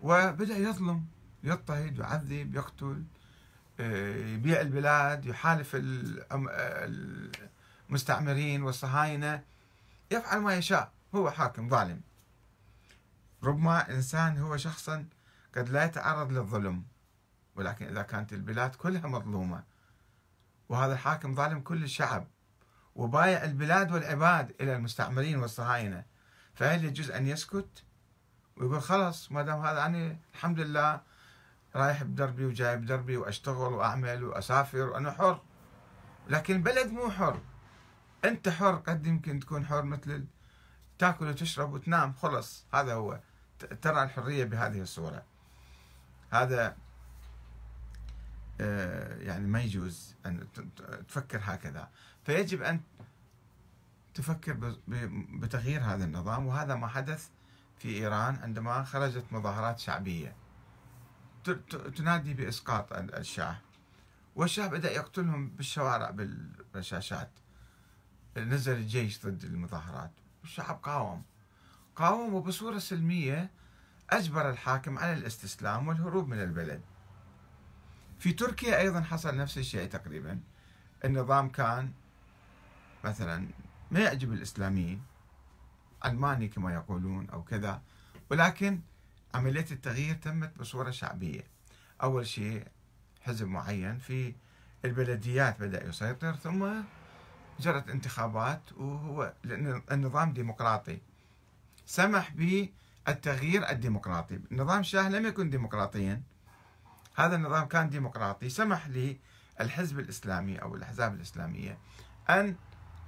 وبدأ 0.00 0.56
يظلم 0.56 1.06
يضطهد 1.44 1.98
يعذب 1.98 2.54
يقتل 2.54 3.04
آه، 3.80 4.16
يبيع 4.16 4.60
البلاد 4.60 5.26
يحالف 5.26 5.76
المستعمرين 7.88 8.62
والصهاينة 8.62 9.42
يفعل 10.10 10.40
ما 10.40 10.54
يشاء. 10.54 10.92
هو 11.14 11.30
حاكم 11.30 11.68
ظالم. 11.68 12.00
ربما 13.42 13.90
إنسان 13.90 14.38
هو 14.38 14.56
شخصا 14.56 15.06
قد 15.56 15.68
لا 15.68 15.84
يتعرض 15.84 16.32
للظلم 16.32 16.82
ولكن 17.56 17.86
إذا 17.86 18.02
كانت 18.02 18.32
البلاد 18.32 18.74
كلها 18.74 19.06
مظلومة 19.06 19.62
وهذا 20.68 20.92
الحاكم 20.92 21.34
ظالم 21.34 21.60
كل 21.60 21.82
الشعب. 21.84 22.26
وبايع 22.94 23.44
البلاد 23.44 23.92
والعباد 23.92 24.54
إلى 24.60 24.76
المستعمرين 24.76 25.38
والصهاينة. 25.38 26.04
فهل 26.54 26.84
يجوز 26.84 27.10
أن 27.10 27.26
يسكت؟ 27.26 27.84
ويقول 28.56 28.82
خلاص 28.82 29.32
ما 29.32 29.42
دام 29.42 29.60
هذا 29.60 29.86
أنا 29.86 30.16
الحمد 30.34 30.60
لله 30.60 31.00
رايح 31.76 32.02
بدربي 32.02 32.44
وجاي 32.44 32.76
بدربي 32.76 33.16
وأشتغل 33.16 33.72
وأعمل 33.72 34.24
وأسافر 34.24 34.88
وأنا 34.88 35.10
حر. 35.10 35.40
لكن 36.28 36.56
البلد 36.56 36.92
مو 36.92 37.10
حر. 37.10 37.40
أنت 38.24 38.48
حر 38.48 38.74
قد 38.74 39.06
يمكن 39.06 39.40
تكون 39.40 39.66
حر 39.66 39.82
مثل 39.82 40.24
تاكل 40.98 41.26
وتشرب 41.26 41.72
وتنام 41.72 42.12
خلص. 42.12 42.66
هذا 42.74 42.94
هو. 42.94 43.20
ترى 43.82 44.02
الحرية 44.02 44.44
بهذه 44.44 44.80
الصورة. 44.80 45.22
هذا 46.30 46.76
آه، 48.60 49.16
يعني 49.18 49.46
ما 49.46 49.62
يجوز 49.62 50.16
أن 50.26 50.46
تفكر 51.08 51.40
هكذا. 51.42 51.88
فيجب 52.24 52.62
أن 52.62 52.80
تفكر 54.14 54.76
بتغيير 55.32 55.82
هذا 55.82 56.04
النظام 56.04 56.46
وهذا 56.46 56.74
ما 56.74 56.88
حدث 56.88 57.28
في 57.78 57.88
إيران 57.88 58.36
عندما 58.36 58.84
خرجت 58.84 59.24
مظاهرات 59.30 59.78
شعبية. 59.78 60.36
تنادي 61.96 62.34
بإسقاط 62.34 62.92
الشاه 62.92 63.56
والشاه 64.36 64.66
بدأ 64.66 64.92
يقتلهم 64.92 65.48
بالشوارع 65.48 66.10
بالرشاشات. 66.10 67.30
نزل 68.36 68.72
الجيش 68.72 69.26
ضد 69.26 69.44
المظاهرات. 69.44 70.10
الشعب 70.44 70.80
قاوم. 70.82 71.22
قاوم 71.96 72.34
وبصورة 72.34 72.78
سلمية 72.78 73.50
أجبر 74.10 74.50
الحاكم 74.50 74.98
على 74.98 75.12
الاستسلام 75.12 75.88
والهروب 75.88 76.28
من 76.28 76.42
البلد. 76.42 76.80
في 78.18 78.32
تركيا 78.32 78.78
أيضا 78.78 79.00
حصل 79.00 79.36
نفس 79.36 79.58
الشيء 79.58 79.88
تقريبا. 79.88 80.40
النظام 81.04 81.48
كان 81.48 81.92
مثلا 83.04 83.48
ما 83.90 84.00
يعجب 84.00 84.32
الإسلاميين؟ 84.32 85.02
علماني 86.02 86.48
كما 86.48 86.74
يقولون 86.74 87.30
أو 87.30 87.42
كذا. 87.42 87.82
ولكن 88.30 88.80
عملية 89.34 89.66
التغيير 89.70 90.14
تمت 90.14 90.58
بصورة 90.58 90.90
شعبية. 90.90 91.44
أول 92.02 92.26
شيء 92.26 92.66
حزب 93.20 93.46
معين 93.46 93.98
في 93.98 94.34
البلديات 94.84 95.60
بدأ 95.60 95.86
يسيطر 95.86 96.36
ثم 96.36 96.68
جرت 97.60 97.88
انتخابات 97.88 98.72
وهو 98.72 99.32
النظام 99.92 100.32
ديمقراطي. 100.32 100.98
سمح 101.86 102.30
بالتغيير 102.30 103.70
الديمقراطي. 103.70 104.40
نظام 104.50 104.80
الشاه 104.80 105.08
لم 105.08 105.26
يكن 105.26 105.50
ديمقراطيا. 105.50 106.22
هذا 107.16 107.36
النظام 107.36 107.68
كان 107.68 107.90
ديمقراطي. 107.90 108.48
سمح 108.48 108.88
للحزب 108.88 109.98
الإسلامي 109.98 110.62
أو 110.62 110.74
الأحزاب 110.76 111.14
الإسلامية 111.14 111.78
أن 112.30 112.56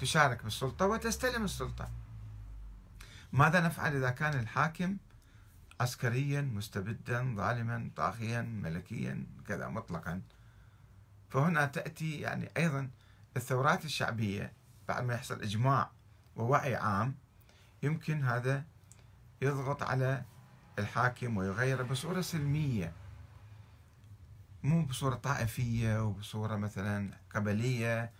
تشارك 0.00 0.44
بالسلطة 0.44 0.86
وتستلم 0.86 1.44
السلطة. 1.44 1.90
ماذا 3.32 3.60
نفعل 3.60 3.96
إذا 3.96 4.10
كان 4.10 4.40
الحاكم 4.40 4.96
عسكريا 5.80 6.40
مستبدا 6.40 7.34
ظالما 7.36 7.90
طاغيا 7.96 8.42
ملكيا 8.42 9.26
كذا 9.46 9.68
مطلقا؟ 9.68 10.22
فهنا 11.30 11.66
تأتي 11.66 12.20
يعني 12.20 12.50
أيضا 12.56 12.90
الثورات 13.36 13.84
الشعبية 13.84 14.52
بعد 14.88 15.04
ما 15.04 15.14
يحصل 15.14 15.42
إجماع 15.42 15.90
ووعي 16.36 16.74
عام 16.76 17.14
يمكن 17.82 18.24
هذا 18.24 18.64
يضغط 19.42 19.82
على 19.82 20.24
الحاكم 20.78 21.36
ويغيره 21.36 21.82
بصورة 21.82 22.20
سلمية. 22.20 22.92
مو 24.62 24.84
بصورة 24.84 25.14
طائفية 25.14 26.04
وبصورة 26.04 26.56
مثلا 26.56 27.10
قبلية 27.34 28.10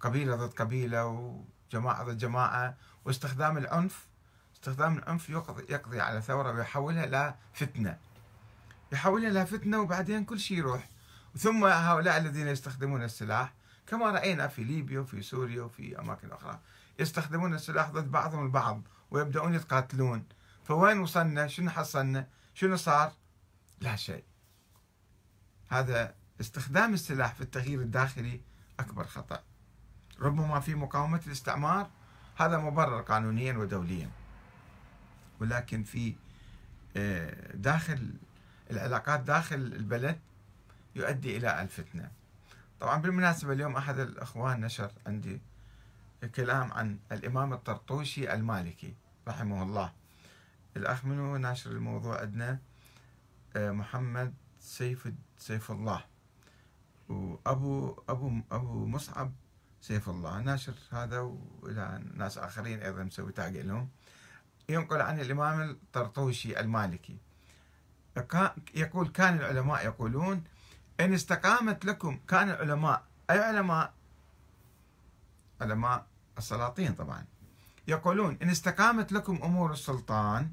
قبيلة 0.00 0.36
ضد 0.36 0.52
قبيلة 0.52 1.06
وجماعة 1.06 2.04
ضد 2.04 2.18
جماعة 2.18 2.76
واستخدام 3.04 3.58
العنف 3.58 4.06
استخدام 4.54 4.98
العنف 4.98 5.30
يقضي, 5.30 5.66
يقضي 5.68 6.00
على 6.00 6.22
ثورة 6.22 6.52
ويحولها 6.52 7.04
إلى 7.04 7.34
فتنة. 7.54 7.98
يحولها 8.92 9.30
إلى 9.30 9.46
فتنة 9.46 9.80
وبعدين 9.80 10.24
كل 10.24 10.40
شيء 10.40 10.58
يروح. 10.58 10.88
ثم 11.38 11.64
هؤلاء 11.64 12.18
الذين 12.18 12.48
يستخدمون 12.48 13.02
السلاح 13.02 13.54
كما 13.86 14.10
رأينا 14.10 14.48
في 14.48 14.64
ليبيا 14.64 15.00
وفي 15.00 15.22
سوريا 15.22 15.62
وفي 15.62 15.98
أماكن 15.98 16.32
أخرى 16.32 16.60
يستخدمون 16.98 17.54
السلاح 17.54 17.90
ضد 17.90 18.10
بعضهم 18.10 18.44
البعض 18.46 18.82
ويبدأون 19.10 19.54
يتقاتلون. 19.54 20.24
فوين 20.64 20.98
وصلنا؟ 20.98 21.46
شنو 21.46 21.70
حصلنا؟ 21.70 22.28
شنو 22.54 22.76
صار؟ 22.76 23.12
لا 23.80 23.96
شيء. 23.96 24.24
هذا 25.68 26.14
استخدام 26.40 26.94
السلاح 26.94 27.34
في 27.34 27.40
التغيير 27.40 27.80
الداخلي 27.80 28.40
أكبر 28.80 29.04
خطأ. 29.04 29.42
ربما 30.20 30.60
في 30.60 30.74
مقاومة 30.74 31.20
الاستعمار. 31.26 31.90
هذا 32.36 32.58
مبرر 32.58 33.00
قانونيا 33.00 33.56
ودوليا. 33.56 34.10
ولكن 35.40 35.82
في 35.82 36.14
آه، 36.96 37.56
داخل 37.56 38.14
العلاقات 38.70 39.20
داخل 39.20 39.56
البلد 39.56 40.20
يؤدي 40.96 41.36
إلى 41.36 41.62
الفتنة. 41.62 42.10
طبعا 42.80 42.96
بالمناسبة 42.96 43.52
اليوم 43.52 43.76
أحد 43.76 43.98
الأخوان 43.98 44.60
نشر 44.60 44.92
عندي 45.06 45.40
كلام 46.34 46.72
عن 46.72 46.98
الإمام 47.12 47.52
الطرطوشي 47.52 48.34
المالكي 48.34 48.94
رحمه 49.28 49.62
الله. 49.62 49.92
الأخ 50.76 51.04
منو؟ 51.04 51.36
ناشر 51.36 51.70
الموضوع 51.70 52.20
عندنا. 52.20 52.58
آه، 53.56 53.70
محمد 53.70 54.34
سيف 54.60 55.12
سيف 55.38 55.70
الله. 55.70 56.04
وأبو 57.08 58.02
أبو 58.08 58.40
أبو 58.52 58.86
مصعب 58.86 59.32
سيف 59.80 60.08
الله. 60.08 60.40
ناشر 60.40 60.74
هذا 60.90 61.20
وإلى 61.20 62.02
ناس 62.14 62.38
آخرين 62.38 62.82
أيضا 62.82 63.02
مسوي 63.02 63.32
تاج 63.32 63.56
لهم. 63.56 63.88
ينقل 64.68 65.00
عن 65.00 65.20
الإمام 65.20 65.70
الطرطوشي 65.70 66.60
المالكي. 66.60 67.16
يقول 68.74 69.08
كان 69.08 69.36
العلماء 69.36 69.84
يقولون 69.84 70.44
إن 71.00 71.12
استقامت 71.14 71.84
لكم 71.84 72.20
كان 72.28 72.50
العلماء 72.50 73.02
أي 73.30 73.38
علماء؟ 73.38 73.92
علماء 75.60 76.06
السلاطين 76.38 76.94
طبعا. 76.94 77.24
يقولون 77.88 78.38
إن 78.42 78.50
استقامت 78.50 79.12
لكم 79.12 79.40
أمور 79.42 79.72
السلطان 79.72 80.50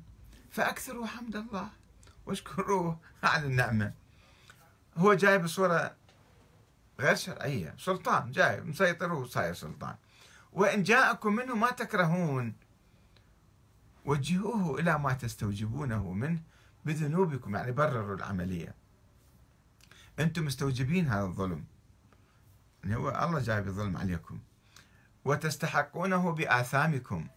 فأكثروا 0.52 1.08
حمد 1.08 1.36
الله. 1.36 1.70
واشكروه 2.26 3.00
على 3.24 3.46
النعمة. 3.46 3.94
هو 4.98 5.14
جاي 5.14 5.38
بصورة 5.38 5.96
غير 7.00 7.16
شرعية 7.16 7.76
سلطان 7.78 8.32
جاي 8.32 8.62
مسيطر 8.62 9.14
وصاير 9.14 9.54
سلطان. 9.54 9.96
وإن 10.54 10.84
جاءكم 10.84 11.36
منه 11.36 11.56
ما 11.56 11.72
تكرهون. 11.72 12.54
وجهوه 14.06 14.80
إلى 14.80 15.00
ما 15.00 15.14
تستوجبونه 15.14 16.14
منه 16.14 16.42
بذنوبكم 16.86 17.56
يعني 17.56 17.72
برروا 17.72 18.16
العملية. 18.16 18.76
أنتم 20.20 20.46
مستوجبين 20.46 21.08
هذا 21.08 21.26
الظلم. 21.26 21.66
يعني 22.84 22.96
هو 22.96 23.10
الله 23.10 23.40
جايب 23.40 23.68
الظلم 23.68 23.98
عليكم. 23.98 24.40
وتستحقونه 25.26 26.32
بآثامكم. 26.32 27.28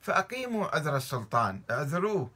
فأقيموا 0.00 0.66
عذر 0.66 0.96
السلطان 0.96 1.62
اعذروه. 1.70 2.30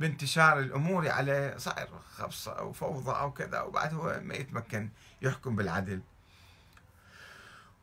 بانتشار 0.00 0.58
الأمور 0.58 1.08
عليه 1.08 1.56
صاير 1.56 1.88
خبصة 2.16 2.52
أو 2.52 2.72
فوضى 2.72 3.10
أو 3.10 3.32
كذا 3.32 3.60
وبعد 3.60 3.94
هو 3.94 4.20
ما 4.22 4.34
يتمكن 4.34 4.88
يحكم 5.22 5.56
بالعدل. 5.56 6.00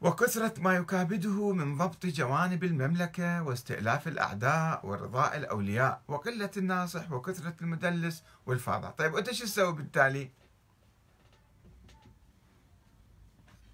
وكثرة 0.01 0.53
ما 0.57 0.75
يكابده 0.75 1.51
من 1.53 1.77
ضبط 1.77 2.05
جوانب 2.05 2.63
المملكة 2.63 3.43
واستئلاف 3.43 4.07
الأعداء 4.07 4.85
ورضاء 4.85 5.37
الأولياء 5.37 6.01
وقلة 6.07 6.51
الناصح 6.57 7.11
وكثرة 7.11 7.55
المدلس 7.61 8.23
والفاضع 8.45 8.89
طيب 8.89 9.15
أنت 9.15 9.31
شو 9.31 9.45
تسوي 9.45 9.73
بالتالي؟ 9.73 10.31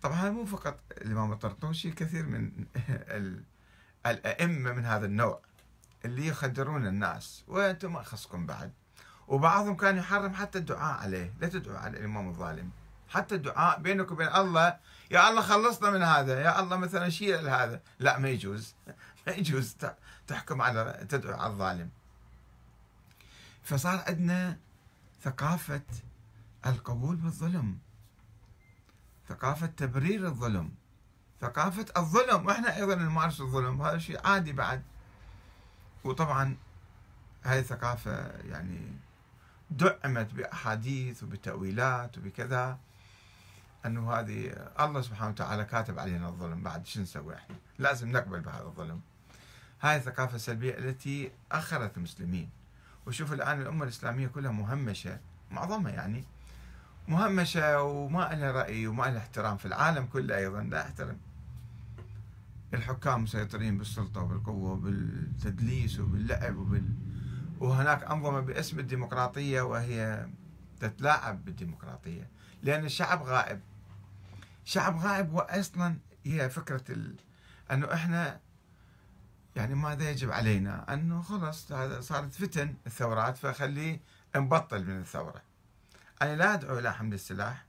طبعا 0.02 0.30
مو 0.30 0.46
فقط 0.46 0.80
الإمام 0.92 1.32
الطرطوشي 1.32 1.92
كثير 1.92 2.26
من 2.26 2.52
الأئمة 4.06 4.74
من 4.74 4.86
هذا 4.86 5.06
النوع. 5.06 5.42
اللي 6.06 6.28
يخدرون 6.28 6.88
الناس 6.88 7.44
وأنتم 7.48 7.94
ما 7.94 8.04
خصكم 8.04 8.46
بعد. 8.46 8.74
وبعضهم 9.28 9.76
كان 9.76 9.98
يحرم 9.98 10.34
حتى 10.34 10.58
الدعاء 10.58 11.02
عليه 11.02 11.34
لا 11.40 11.48
تدعوا 11.48 11.78
على 11.78 11.98
الإمام 11.98 12.30
الظالم. 12.30 12.70
حتى 13.10 13.36
الدعاء 13.36 13.80
بينك 13.80 14.12
وبين 14.12 14.28
الله 14.28 14.78
يا 15.12 15.30
الله 15.30 15.42
خلصنا 15.42 15.90
من 15.92 16.04
هذا 16.04 16.42
يا 16.42 16.60
الله 16.60 16.78
مثلا 16.78 17.10
شيل 17.10 17.48
هذا. 17.50 17.82
لا 18.00 18.18
ما 18.18 18.30
يجوز. 18.30 18.76
ما 19.28 19.34
يجوز 19.34 19.76
تحكم 20.28 20.62
على 20.62 21.06
تدعو 21.10 21.40
على 21.40 21.54
الظالم. 21.54 21.90
فصار 23.64 24.04
عندنا 24.08 24.58
ثقافة 25.24 25.82
القبول 26.66 27.16
بالظلم. 27.16 27.78
ثقافة 29.30 29.68
تبرير 29.68 30.28
الظلم. 30.28 30.72
ثقافة 31.42 31.86
الظلم. 31.98 32.46
وإحنا 32.46 32.76
أيضا 32.76 32.96
نمارس 32.96 33.42
الظلم 33.42 33.82
هذا 33.82 33.98
شيء 33.98 34.28
عادي 34.28 34.54
بعد. 34.54 34.84
وطبعا 36.04 36.58
هذه 37.44 37.60
الثقافة 37.60 38.32
يعني 38.50 38.80
دعمت 39.72 40.34
بأحاديث 40.34 41.24
وبتأويلات 41.24 42.18
وبكذا 42.18 42.78
أنه 43.86 44.14
هذه 44.14 44.70
الله 44.80 45.02
سبحانه 45.02 45.32
وتعالى 45.32 45.66
كاتب 45.66 46.00
علينا 46.00 46.28
الظلم. 46.28 46.64
بعد 46.64 46.86
شو 46.86 47.02
نسوي 47.02 47.36
إحنا؟ 47.36 47.56
لازم 47.80 48.12
نقبل 48.12 48.40
بهذا 48.40 48.64
الظلم. 48.64 49.02
هاي 49.82 49.98
الثقافة 49.98 50.36
السلبية 50.36 50.78
التي 50.78 51.32
أخرت 51.52 51.98
المسلمين. 51.98 52.50
وشوف 53.06 53.34
الآن 53.34 53.62
الأمة 53.62 53.84
الإسلامية 53.84 54.28
كلها 54.28 54.52
مهمشة 54.52 55.20
معظمها 55.52 55.92
يعني 55.92 56.24
مهمشة 57.08 57.82
وما 57.82 58.30
لها 58.34 58.52
رأي 58.52 58.88
وما 58.88 59.04
لها 59.04 59.18
احترام 59.18 59.58
في 59.58 59.66
العالم 59.66 60.06
كله 60.06 60.38
أيضا 60.38 60.62
لا 60.62 60.82
احترم 60.82 61.18
الحكام 62.74 63.24
مسيطرين 63.24 63.78
بالسلطة 63.78 64.22
وبالقوة 64.22 64.72
وبالتدليس 64.72 66.00
وباللعب 66.00 66.58
وبال... 66.58 66.94
وهناك 67.60 68.04
أنظمة 68.04 68.40
باسم 68.40 68.80
الديمقراطية 68.80 69.62
وهي 69.62 70.28
تتلاعب 70.80 71.46
بالديمقراطية. 71.46 72.30
لأن 72.64 72.86
الشعب 72.86 73.24
غائب. 73.24 73.62
شعب 74.66 74.98
غائب 74.98 75.34
وأصلا 75.34 75.98
هي 76.26 76.50
فكرة 76.50 76.84
ال... 76.90 77.16
أنه 77.72 77.94
إحنا 77.94 78.40
يعني 79.56 79.76
ماذا 79.76 80.10
يجب 80.10 80.32
علينا؟ 80.32 80.94
أنه 80.94 81.22
هذا 81.70 82.02
صارت 82.02 82.34
فتن 82.34 82.76
الثورات 82.88 83.38
فخليه 83.38 84.00
نبطل 84.36 84.86
من 84.86 85.00
الثورة. 85.00 85.42
أنا 86.22 86.36
لا 86.36 86.54
أدعو 86.54 86.80
إلى 86.80 86.94
حمل 86.94 87.14
السلاح 87.14 87.66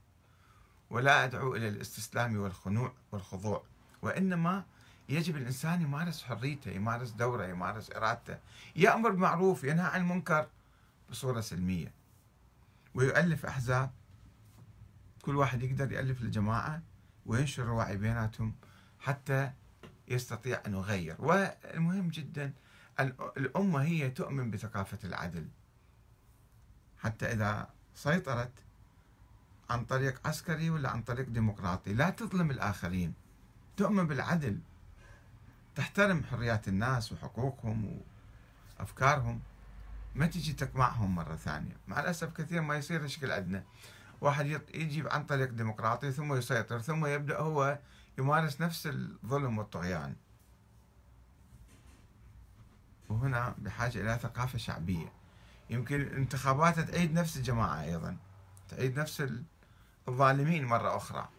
ولا 0.89 1.23
أدعو 1.23 1.55
إلى 1.55 1.67
الاستسلام 1.69 2.37
والخنوع 2.37 2.93
والخضوع 3.11 3.63
وإنما 4.01 4.65
يجب 5.09 5.37
الإنسان 5.37 5.81
يمارس 5.81 6.23
حريته 6.23 6.71
يمارس 6.71 7.11
دوره 7.11 7.45
يمارس 7.45 7.91
إرادته. 7.91 8.37
يأمر 8.75 9.09
بالمعروف 9.09 9.63
ينهى 9.63 9.85
عن 9.85 10.01
المنكر 10.01 10.47
بصورة 11.09 11.41
سلمية. 11.41 11.91
ويؤلف 12.95 13.45
أحزاب. 13.45 13.91
كل 15.21 15.35
واحد 15.35 15.63
يقدر 15.63 15.91
يألف 15.91 16.21
الجماعة 16.21 16.81
وينشر 17.25 17.63
الوعي 17.63 17.97
بيناتهم 17.97 18.53
حتى 18.99 19.51
يستطيع 20.07 20.61
أن 20.67 20.73
يغير. 20.73 21.15
والمهم 21.19 22.07
جدا 22.07 22.53
الأمة 23.37 23.83
هي 23.83 24.09
تؤمن 24.09 24.51
بثقافة 24.51 24.99
العدل. 25.03 25.47
حتى 26.99 27.25
إذا 27.25 27.69
سيطرت 27.95 28.51
عن 29.69 29.85
طريق 29.85 30.27
عسكري 30.27 30.69
ولا 30.69 30.89
عن 30.89 31.01
طريق 31.01 31.29
ديمقراطي. 31.29 31.93
لا 31.93 32.09
تظلم 32.09 32.51
الآخرين. 32.51 33.13
تؤمن 33.77 34.07
بالعدل. 34.07 34.59
تحترم 35.75 36.23
حريات 36.23 36.67
الناس 36.67 37.11
وحقوقهم 37.11 38.01
وأفكارهم. 38.79 39.41
ما 40.15 40.25
تجي 40.25 40.53
تقمعهم 40.53 41.15
مرة 41.15 41.35
ثانية. 41.35 41.77
مع 41.87 41.99
الأسف 41.99 42.33
كثير 42.33 42.61
ما 42.61 42.77
يصير 42.77 43.03
الشكل 43.03 43.31
عندنا. 43.31 43.63
واحد 44.21 44.45
يجي 44.73 45.09
عن 45.09 45.25
طريق 45.25 45.49
ديمقراطي 45.49 46.11
ثم 46.11 46.33
يسيطر 46.33 46.79
ثم 46.79 47.05
يبدأ 47.05 47.39
هو 47.39 47.79
يمارس 48.17 48.61
نفس 48.61 48.87
الظلم 48.87 49.57
والطغيان. 49.57 50.15
وهنا 53.09 53.55
بحاجة 53.57 54.01
إلى 54.01 54.19
ثقافة 54.21 54.57
شعبية. 54.57 55.11
يمكن 55.69 56.01
الانتخابات 56.01 56.79
تعيد 56.79 57.13
نفس 57.13 57.37
الجماعة 57.37 57.81
أيضا. 57.81 58.17
تعيد 58.69 58.99
نفس 58.99 59.27
الظالمين 60.07 60.65
مرة 60.65 60.97
أخرى. 60.97 61.29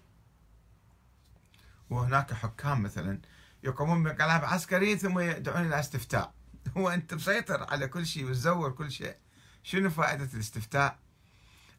وهناك 1.90 2.32
حكام 2.32 2.82
مثلا 2.82 3.18
يقومون 3.66 4.02
بانقلاب 4.02 4.44
عسكري 4.44 4.96
ثم 4.96 5.18
يدعون 5.18 5.66
إلى 5.66 5.80
استفتاء. 5.80 6.34
هو 6.76 6.88
أنت 6.88 7.14
مسيطر 7.14 7.66
على 7.70 7.88
كل 7.88 8.06
شيء 8.06 8.24
وتزور 8.24 8.70
كل 8.70 8.90
شيء. 8.90 9.16
شنو 9.62 9.90
فائدة 9.90 10.28
الاستفتاء؟ 10.34 10.98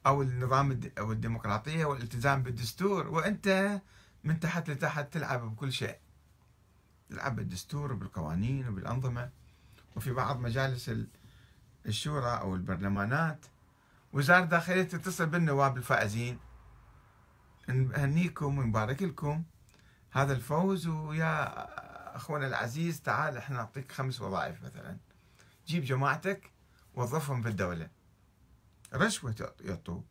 أو 0.06 0.22
النظام 0.22 0.80
أو 0.98 1.12
الديمقراطية 1.12 1.86
والالتزام 1.86 2.44
بالدستور. 2.44 3.08
وأنت 3.08 3.80
من 4.24 4.40
تحت 4.40 4.70
لتحت 4.70 5.14
تلعب 5.14 5.42
بكل 5.42 5.74
شيء. 5.74 5.98
تلعب 7.10 7.36
بالدستور 7.36 7.94
وبالقوانين 7.94 8.68
وبالأنظمة. 8.68 9.30
وفي 9.96 10.12
بعض 10.14 10.40
مجالس 10.40 10.92
الشورى 11.86 12.40
أو 12.42 12.56
البرلمانات. 12.56 13.46
وزارة 14.14 14.44
الداخلية 14.44 14.84
تتصل 14.84 15.26
بالنواب 15.26 15.78
الفائزين. 15.78 16.40
نهنيكم 17.68 18.58
ونبارك 18.58 19.04
لكم 19.04 19.44
هذا 20.18 20.34
الفوز 20.34 20.88
ويا 20.88 21.54
أخونا 22.16 22.48
العزيز 22.48 23.02
تعال 23.02 23.38
إحنا 23.38 23.58
نعطيك 23.58 23.92
خمس 23.92 24.22
وظائف 24.22 24.64
مثلا. 24.64 24.98
جيب 25.68 25.84
جماعتك 25.84 26.52
وظفهم 26.96 27.42
في 27.42 27.50
الدولة. 27.50 27.90
رشوة 28.94 29.54
يعطوه 29.62 30.04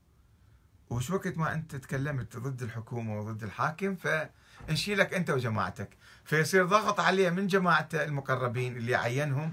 وش 0.90 1.10
وقت 1.10 1.36
ما 1.36 1.52
أنت 1.52 1.76
تكلمت 1.76 2.36
ضد 2.36 2.62
الحكومة 2.62 3.20
وضد 3.20 3.42
الحاكم 3.42 3.96
فنشيلك 3.96 5.14
أنت 5.14 5.30
وجماعتك. 5.30 5.96
فيصير 6.24 6.66
ضغط 6.66 7.00
عليه 7.00 7.30
من 7.30 7.46
جماعته 7.46 8.04
المقربين 8.04 8.76
اللي 8.76 8.94
عينهم 8.94 9.52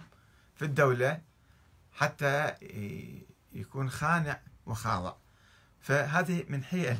في 0.55 0.65
الدولة 0.65 1.21
حتى 1.93 2.53
يكون 3.53 3.89
خانع 3.89 4.39
وخاضع. 4.65 5.13
فهذه 5.79 6.45
من 6.49 6.63
حيل 6.63 6.97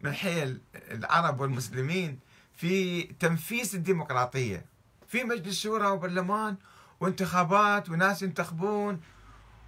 من 0.00 0.12
حيل 0.14 0.60
العرب 0.74 1.40
والمسلمين 1.40 2.25
في 2.56 3.02
تنفيس 3.02 3.74
الديمقراطية. 3.74 4.64
في 5.08 5.24
مجلس 5.24 5.60
شورى 5.60 5.86
وبرلمان 5.86 6.56
وانتخابات 7.00 7.90
وناس 7.90 8.22
ينتخبون 8.22 9.00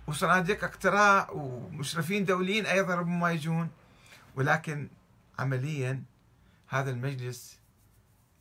وصناديق 0.06 0.64
اقتراع 0.64 1.30
ومشرفين 1.30 2.24
دوليين 2.24 2.66
أيضا 2.66 2.94
ربما 2.94 3.32
يجون. 3.32 3.68
ولكن 4.34 4.88
عمليا 5.38 6.02
هذا 6.68 6.90
المجلس 6.90 7.58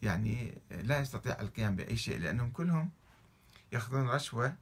يعني 0.01 0.57
لا 0.71 0.99
يستطيع 0.99 1.37
القيام 1.39 1.75
بأي 1.75 1.97
شيء 1.97 2.19
لأنهم 2.19 2.51
كلهم 2.51 2.89
يأخذون 3.71 4.09
رشوة 4.09 4.55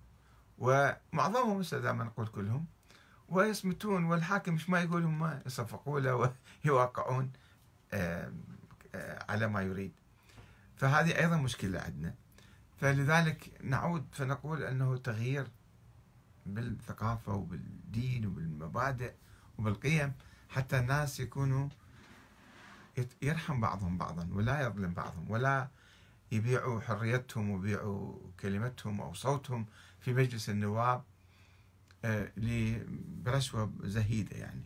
ومعظمهم 0.57 1.61
دائما 1.61 2.03
نقول 2.03 2.27
كلهم 2.27 2.65
ويصمتون 3.29 4.05
والحاكم 4.05 4.53
مش 4.53 4.69
ما 4.69 4.81
يقول 4.81 5.03
هم 5.03 5.41
يصفقوا 5.45 5.99
له 5.99 6.33
ويوقعون. 6.65 7.31
على 9.29 9.47
ما 9.47 9.61
يريد. 9.61 9.91
فهذه 10.77 11.19
أيضا 11.19 11.37
مشكلة 11.37 11.79
عندنا. 11.79 12.13
فلذلك 12.81 13.51
نعود 13.63 14.05
فنقول 14.11 14.63
أنه 14.63 14.97
تغيير 14.97 15.47
بالثقافة 16.45 17.33
وبالدين 17.33 18.25
وبالمبادئ 18.25 19.13
وبالقيم 19.57 20.13
حتى 20.49 20.79
الناس 20.79 21.19
يكونوا 21.19 21.69
يرحم 23.21 23.61
بعضهم 23.61 23.97
بعضا 23.97 24.29
ولا 24.31 24.61
يظلم 24.61 24.93
بعضهم 24.93 25.31
ولا 25.31 25.67
يبيعوا 26.31 26.81
حريتهم 26.81 27.49
ويبيعوا 27.49 28.17
كلمتهم 28.39 29.01
أو 29.01 29.13
صوتهم 29.13 29.65
في 29.99 30.13
مجلس 30.13 30.49
النواب 30.49 31.03
آه، 32.05 32.31
برشوة 33.23 33.73
زهيدة 33.83 34.37
يعني. 34.37 34.65